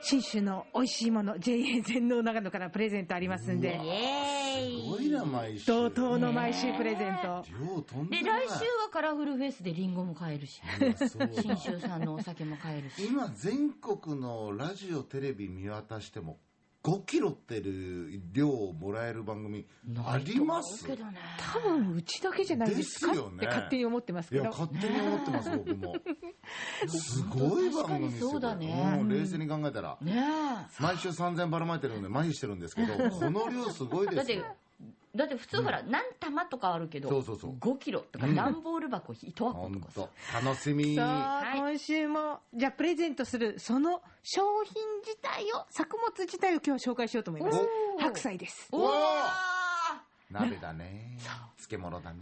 [0.00, 4.82] 新州の美味しいもの JA 全農長野からプレゼントありますんでイエーイ。
[4.82, 5.66] すごいな、毎週。
[5.66, 7.44] 同等の毎週プレゼント。
[7.58, 10.60] 量とんでで、もない来週はカラフルフェスでリンゴも買えるし、
[11.40, 13.06] 信州産のお酒も買えるし。
[13.06, 16.38] 今、全国のラジオ、テレビ見渡しても、
[16.84, 19.64] 5キロってる量をもらえる番組
[20.04, 21.18] ありますけどね。
[21.38, 23.12] 多分うちだけじゃないですか？
[23.12, 24.52] ですよねって勝手に思ってますいや、けど。
[24.66, 25.94] 勝手に思ってます、 僕も。
[26.88, 28.28] すごい番組ですよ。
[28.28, 29.96] 確かにそうだねう冷静に考えたら。
[30.02, 30.26] ね
[30.78, 34.14] 毎週3000ばらまいてるんで、麻痺してるんですけど、この量すごいえ。
[34.14, 34.56] だってですよ。、
[35.14, 40.08] だって普通ほら、何玉とかあるけど、そうそうそう5キロとか、うん段ボール箱1箱本とかさ
[40.40, 40.46] 当。
[40.46, 40.96] 楽しみ。
[40.96, 47.60] さあ、はい今週も、じゃあプレゼントする、その商品自体を、作物自体を今日は紹介しようと思います。
[47.98, 48.68] 白菜です。
[48.72, 49.53] おー
[50.34, 51.16] 鍋だね。
[51.56, 52.18] 漬物だね。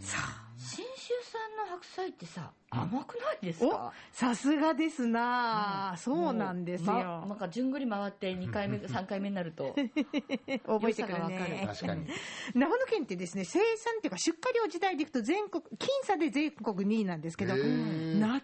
[0.55, 6.93] 信州産の白菜ってさ、甘くないですおか、さすがですなあ、そうなんですよ。
[6.93, 9.75] まなんか、じゅんぐり回って2回目、 3回目になると、
[10.65, 11.67] 覚えてくるねる。
[11.67, 12.07] 確かに。
[12.53, 18.42] 長野県ってですね、生産っていうか出荷量自体でいくと全国、僅差で全国2位なんですけどへ、ー夏と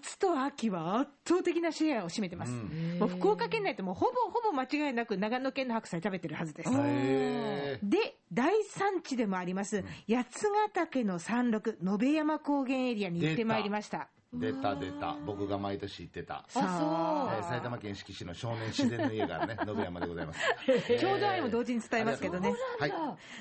[0.49, 2.51] 秋は圧倒的なシェアを占めてます。
[2.51, 6.69] うんもう福岡県内ってもうほぼほぼ間違いなく長野県の白菜食べてるはずです。
[6.73, 10.25] へで、大産地でもあります、八
[10.73, 13.97] ヶ岳の山麓、野辺山高原エリアに行ってまいりました。
[13.97, 15.15] ー出た出た。
[15.25, 16.45] 僕が毎年行ってた。
[16.45, 20.39] あそうえー埼玉県志木市の少年自然の家がね、 野辺山でございます。
[20.99, 22.53] ちょうど愛も同時に伝えますけどね。
[22.79, 22.91] はい。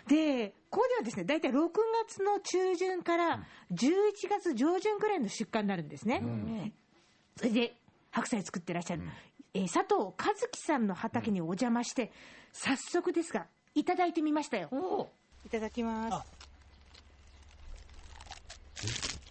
[0.09, 1.69] で、ここではですね、大体6
[2.07, 6.23] 月の中旬から11月上旬くらいの出荷になるんですね。
[7.39, 7.77] それで、
[8.11, 9.03] 白菜作ってらっしゃる、
[9.55, 12.11] えー佐藤和樹さんの畑にお邪魔して、
[12.53, 14.69] 早速ですが、いただいてみましたよ。
[14.73, 15.07] おー
[15.47, 16.27] いただきます。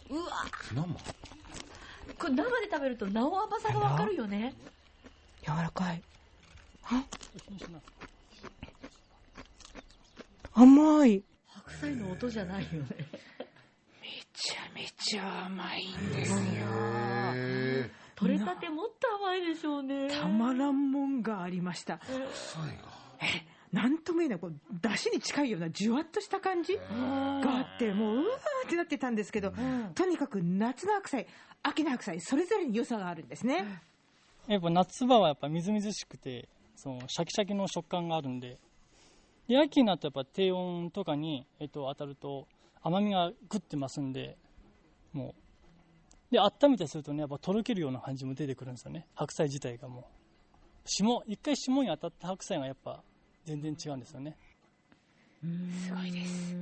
[0.10, 0.82] うわ生？
[2.18, 4.54] これ生で食べるとなお甘さがわかるよね。
[5.42, 6.02] 柔らかい。
[6.84, 7.04] あ
[10.54, 11.24] 甘い。
[11.48, 12.88] 白菜の音じゃないよね。
[14.02, 16.38] めちゃめちゃ甘いんですよ。
[17.38, 20.10] へ取れたてもっと甘いでしょうね。
[20.10, 21.96] たまらんもんがありました。
[21.96, 22.00] ー。
[22.00, 22.98] 臭いが。
[23.72, 29.54] なんとも言えない、こう、出汁に近いようなじゅわっとした感じがあって、もう、うわーってなってたんですけど、
[29.94, 31.28] とにかく夏の白菜、
[31.64, 33.82] 秋の白菜、それぞれに良さがあるんですね。
[34.48, 38.58] やっぱ夏場はやっぱみずみずしくて、そのシャキシャキの食感があるんで、
[39.50, 42.48] で秋になるとやっぱ低温とかに、えっと、当たると
[42.82, 44.38] 甘みがグッて増すんで、
[45.12, 45.42] もう、
[46.32, 49.08] で、温めてするとね、やっぱとろけるような感じも出てくるんですよね。
[49.16, 50.04] 白菜自体がもう。
[50.86, 53.02] 霜、一回霜に当たった白菜がやっぱ
[53.46, 54.38] 全然違うんですよね。
[55.86, 56.56] すごいです。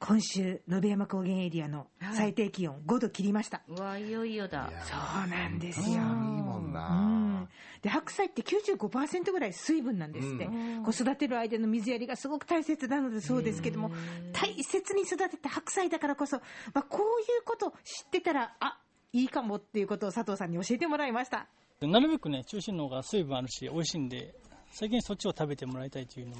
[0.00, 3.62] 今週、野辺山高原エリアの最低気温5度切りました。
[3.68, 4.70] うわ、いよいよだ。
[4.84, 5.86] そうなんですよ。
[5.86, 6.88] いいもんうな。
[6.90, 7.48] ん
[7.82, 13.90] で白菜って95%ぐらい水分なんですって、うんこう育てる間の水やりがすごく大切なのでそうですけども、
[14.32, 16.38] 大切に育てた白菜だからこそ、
[16.74, 18.78] まあ、こういうこと知ってたら、あ
[19.12, 21.46] いいかもっていうことを佐藤さんに教えてもらいました。
[21.80, 24.34] でなるべくね、中心の方が水分あるし、美味しいんで、
[24.72, 26.36] 最近そっちを食べてもらいたいというの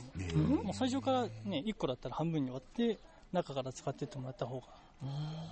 [0.56, 2.99] も、もう最初からね、1個だったら半分に割って、
[3.33, 4.67] 中から使ってってもらった方が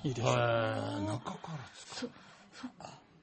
[0.03, 0.27] いいです。
[0.27, 2.11] 中から使う。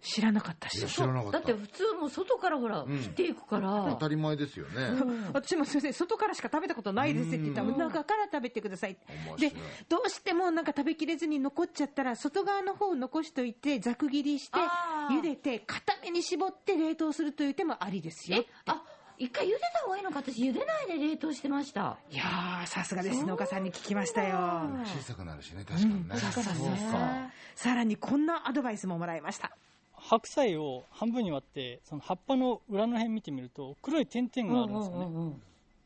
[0.04, 1.32] 知らなかったし知らなかった。
[1.32, 5.02] だって普通もう外からほら、ん切っていくから当、たり前ですよね。
[5.34, 8.98] 私もすみません、外からしか食べたことないですって言ったら、中から食べてください。
[9.40, 9.54] で
[9.88, 14.60] どうしてもなんか食べきれずに残っちゃったら、外側の方を残しといて、ざく切りして
[15.10, 18.84] 茹でて、固めに絞って冷凍するという手もありですよえ。、あ、
[19.18, 21.98] 一回茹でた方がいいのか私茹でないで冷凍してました。
[22.12, 23.26] いやー、さすがです。
[23.26, 24.36] 農家さんに聞きましたよ。
[24.86, 26.18] 小さくなるしね、確かにね。
[26.18, 27.30] さすがそうか。
[27.56, 29.56] さらにこんなアドバイスももらいました。
[30.14, 35.06] 白菜を半分に割って、その葉っぱの裏の辺見てみると、黒い点々があるんですよね。
[35.06, 35.42] うん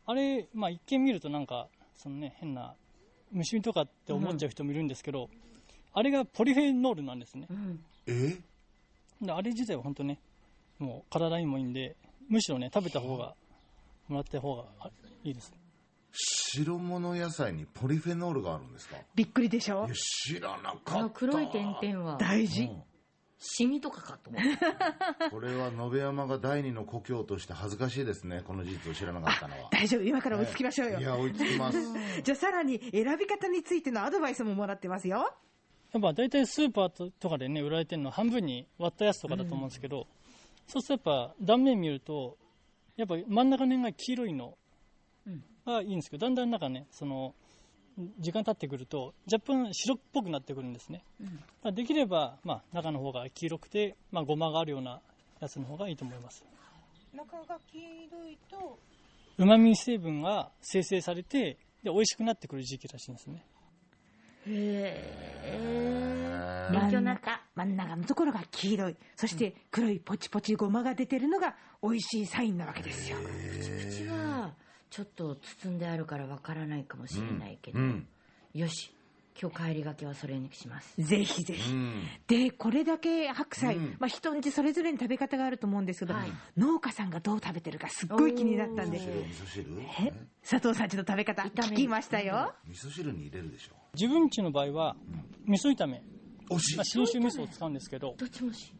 [0.09, 2.73] あれ、まあ一見見るとなんか、そのね、変な
[3.31, 5.29] 虫とかって思っちゃう人もいるんですけど、
[5.93, 7.47] あれがポリフェノールなんですね。
[7.49, 8.37] うんえ？
[9.21, 10.19] であれ自体は本当ね、
[10.79, 11.97] もう体にもいいんで、
[12.29, 13.35] むしろね、食べた方が、
[14.07, 14.89] もらった方があ
[15.25, 15.51] いいです。
[16.13, 18.95] 白物野菜にポリフェノールがあるんですか？
[18.95, 19.87] いびっくりでしょ？
[19.89, 21.01] や、知らなあかった。
[21.01, 22.69] の黒い点々は、大事。
[23.39, 25.29] シミとかかと思って。
[25.29, 29.69] これは野辺山が第二の故郷として恥ずかしいですね、この事実を知らなかったのは。
[29.73, 30.01] 大丈夫。
[30.03, 30.99] 今から追いつきましょうよ。
[30.99, 31.77] いや、追いつきます。
[32.23, 35.31] じゃあさらに選び方についてのアドバイスももらってますよ。
[35.93, 40.07] やっぱ大体スーパーととかでね、売られてるのは半分に割ったやつとかだと思うんですけど、
[40.67, 42.37] そうするとやっぱ断面見ると、
[42.95, 44.57] やっぱ真ん中の辺が黄色いの
[45.65, 47.35] がいいんですけど、だんだんなんかね、その、
[48.19, 51.03] 時間経ってくると、若干白っぽくなってくるんですね。
[51.19, 51.31] だか
[51.63, 55.01] らできれば、まあ、中の方が黄色くて、まあ、ごまがあるような
[55.39, 56.43] やつの方がいいと思います。
[57.13, 58.79] 中が黄色いと、
[59.37, 63.43] うまみ成分が生成されて、で、美味しくなってくる時期らしいんですね。
[64.47, 68.95] へ真勉強ん中、真ん中のところが黄色い。
[69.15, 73.17] そして黒いポチポチごまが出てるのが美味しいサインなわけですよ。
[73.17, 74.53] 口は
[74.89, 78.07] ちょっと包んであるからわからないかもしれないけど、うん
[78.53, 78.93] よし
[79.39, 80.99] 今日帰りがけはそれにします。
[80.99, 81.71] ぜひぜひ。
[81.71, 82.07] うん。
[82.25, 83.95] で、これだけ白菜、うん。
[83.99, 86.31] まあ人んちそれぞれに食べ方があると思うんですけど、はい。
[86.57, 88.97] 農家さんがどう食べてるかすっごい気になったんで。
[88.97, 89.81] 味、噌味噌汁？
[90.07, 90.13] え？
[90.41, 92.55] 佐藤さんちの食べ方聞きましたよ。
[92.67, 93.75] 味噌汁に入れるでしょ。
[93.93, 94.95] 自分家の場合は、
[95.45, 96.01] 味噌炒め、
[96.49, 96.77] 惜しい。
[96.77, 98.73] まあ、信州味噌を使うんですけど、どっちもし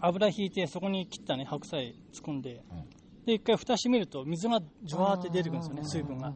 [0.00, 2.84] 油引いてそこに切ったね白菜突っ込んで、うん
[3.30, 6.32] で一回蓋閉めると水がジュワーって出てくるんですよね水分が。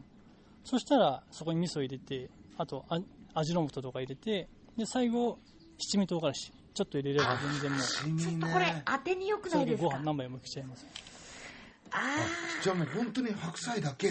[0.63, 2.99] そしたらそこに味噌入れてあとあ
[3.33, 4.47] 味の素とか入れて
[4.77, 5.37] で最後
[5.77, 6.51] 七味唐辛子。
[6.73, 8.19] ちょっと入れれば全然もう。
[8.19, 9.83] ちょっとこれ当てによくないですか？
[9.83, 10.85] ご飯何杯もいけちゃいます。
[12.63, 14.09] じゃあもう本当に白菜だけ。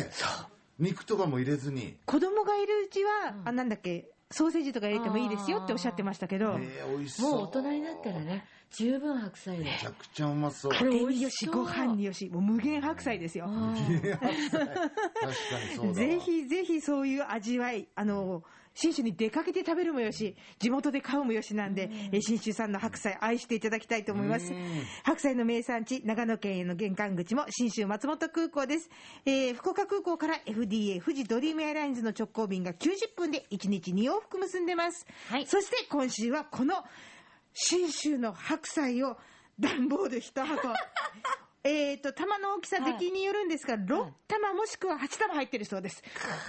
[0.79, 1.97] 肉とかも入れずに。
[2.07, 7.33] 子供がいるうちは、あ、なんだっけ、ソーセージとか入れてもいいですよっておっしゃってましたけど、えー、美味しそう。
[7.33, 13.47] もう大人になったらね十分白菜でめちゃくちゃうまそう家れ美味しそうご飯によし、もう無限白菜ですよ。
[13.47, 18.43] 確かにそうだわ ぜひぜひそういう味わい、あの、
[18.77, 24.53] 信州に出かけて食べるもよし、地元で買うもよしなんで、え信州産の白菜愛していただきたいと思います。
[25.05, 28.91] 白菜の名産地、長野県への玄関口も信州松本空港です。
[29.25, 35.07] えー福岡空港から FDA 富士ドリームエアラインズの直行便が90分で1日2往復結んでます。
[35.29, 36.75] はいそして今週はこの
[37.55, 39.17] 信州の白菜を
[39.59, 40.69] 段ボール1箱。
[41.67, 46.03] えっと、玉の大きさ、出来によるんですが、6玉もしくは8玉入ってるそうです。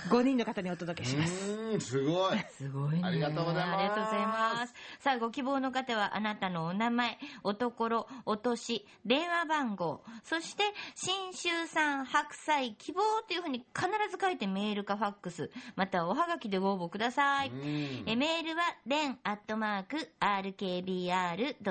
[0.10, 1.52] 5人の方にお届けします。
[1.52, 4.74] うーんすごいすごいねありがとうございますありがとうございます。
[5.00, 10.64] さあ、ご希望の方は、あなたのお名前、おところ、お年、電話番号、そして、
[10.96, 17.52] 新州産白菜希望というふうに必ず書いてメールかファックス、またはおはがきでご応募ください。
[17.52, 21.64] うんえメールは、レンアットマーク、rkbr.jp、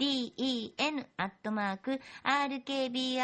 [0.00, 3.22] den アットマーク、rkbr.jp、